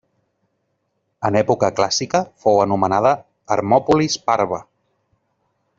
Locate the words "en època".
1.29-1.69